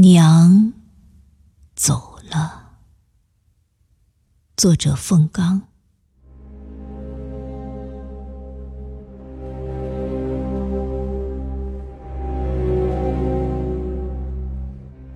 [0.00, 0.72] 娘
[1.76, 2.78] 走了。
[4.56, 5.60] 作者：凤刚。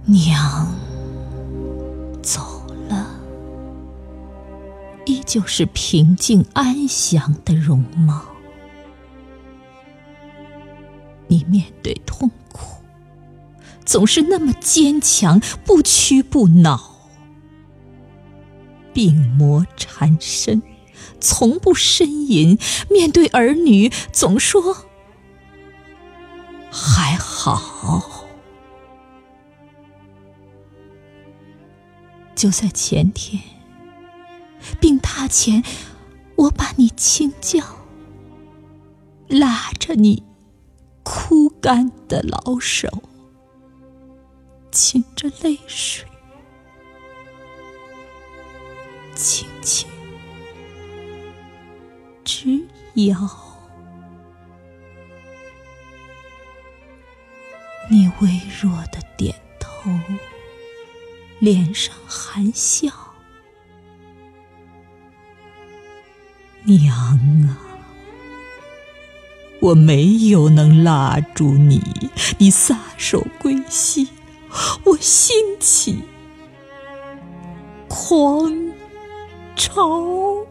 [0.04, 0.70] 娘
[2.22, 3.06] 走了，
[5.06, 8.22] 依旧是平静安详的容貌。
[11.26, 12.83] 你面对痛苦，
[13.84, 16.92] 总是那么坚强，不屈不挠。
[18.92, 20.62] 病魔缠身，
[21.20, 22.56] 从不呻吟；
[22.88, 24.88] 面对儿女，总说
[26.70, 28.24] 还好。
[32.34, 33.42] 就在前天，
[34.80, 35.62] 病榻前，
[36.36, 37.64] 我把你轻叫，
[39.28, 40.22] 拉着你
[41.02, 42.88] 枯干的老手，
[44.74, 46.04] 噙着泪水，
[49.14, 49.88] 轻轻
[52.24, 53.16] 直摇。
[57.88, 59.90] 你微弱的点头。
[61.40, 62.90] 脸上含笑，
[66.62, 66.96] 娘
[67.46, 67.58] 啊，
[69.60, 71.82] 我没有能拉住你，
[72.38, 74.08] 你撒手归西，
[74.84, 76.02] 我兴起
[77.88, 78.72] 狂
[79.56, 80.46] 潮，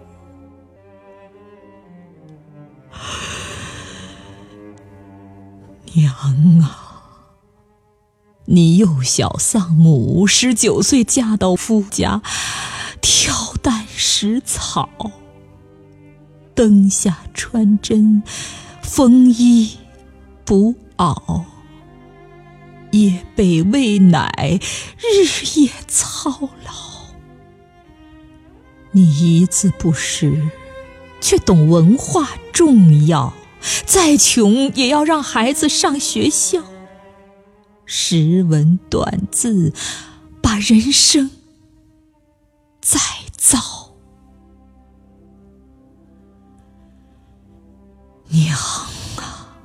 [5.94, 6.14] 娘
[6.62, 6.80] 啊。
[8.46, 12.22] 你幼小丧母，十九岁嫁到夫家，
[13.02, 14.90] 挑担拾草，
[16.54, 18.22] 灯下穿针，
[18.82, 19.78] 缝衣
[20.44, 21.46] 补袄，
[22.94, 24.60] 夜被喂奶，
[24.98, 26.30] 日夜操
[26.64, 26.72] 劳。
[28.92, 30.52] 你一字不识，
[31.20, 33.34] 却懂文化重要，
[33.86, 36.64] 再穷也要让孩子上学校。
[37.86, 39.74] 识文断字，
[40.40, 41.32] 把人生
[42.80, 43.00] 再
[43.36, 43.58] 造。
[48.30, 48.56] 娘
[49.18, 49.58] 啊，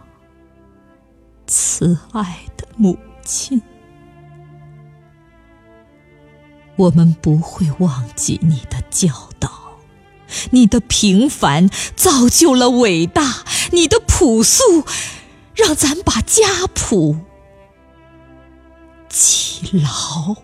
[1.47, 3.61] 慈爱的母亲，
[6.77, 9.51] 我们不会忘记你的教导。
[10.51, 14.85] 你的平凡造就了伟大，你的朴素
[15.55, 17.19] 让咱把家谱。
[19.11, 20.35] 记牢。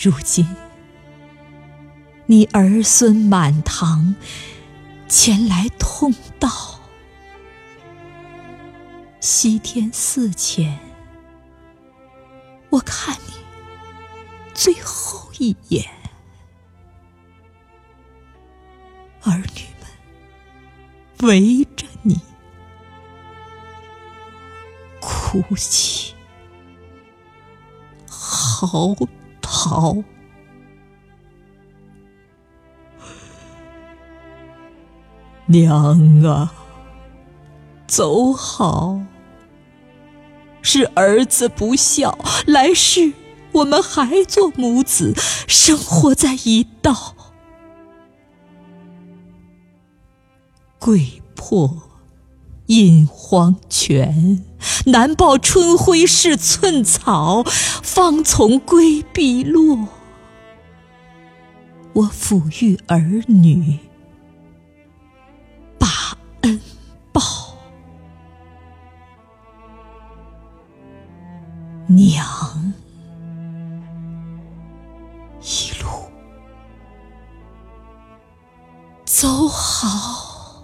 [0.00, 0.46] 如今，
[2.26, 4.14] 你儿孙满堂
[5.08, 6.79] 前来通道，
[9.20, 10.78] 西天寺前，
[12.70, 13.34] 我看你
[14.54, 15.84] 最后一眼，
[19.22, 22.18] 儿女们围着你。
[25.00, 26.14] 哭泣，
[28.08, 28.96] 嚎
[29.42, 30.02] 啕，
[35.46, 36.52] 娘啊，
[37.86, 38.98] 走好！
[40.62, 43.12] 是儿子不孝，来世
[43.52, 45.14] 我们还做母子，
[45.46, 47.14] 生活在一道，
[50.78, 51.82] 跪破。
[52.66, 54.44] 引黄泉，
[54.86, 57.42] 难报春晖是寸草，
[57.82, 59.88] 方从归碧落。
[61.94, 63.80] 我抚育儿女，
[71.92, 72.24] 娘，
[75.40, 75.88] 一路
[79.04, 80.62] 走好。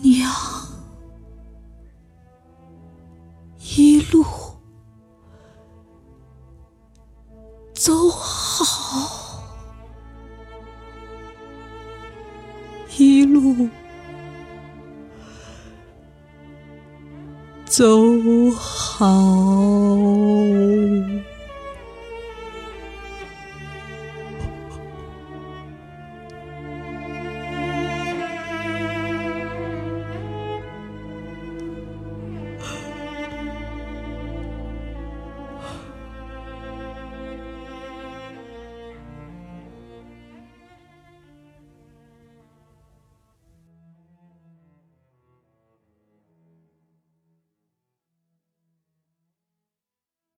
[0.00, 0.32] 娘，
[3.58, 4.24] 一路
[7.74, 9.42] 走好，
[12.96, 13.68] 一路
[17.76, 17.84] 走
[18.56, 20.65] 好。